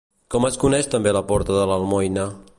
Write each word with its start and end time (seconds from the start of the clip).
Com 0.35 0.47
es 0.47 0.57
coneix 0.63 0.89
també 0.95 1.15
la 1.19 1.23
porta 1.33 1.61
de 1.61 1.69
l'Almoina? 1.73 2.27